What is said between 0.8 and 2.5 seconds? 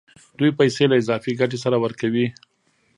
له اضافي ګټې سره ورکوي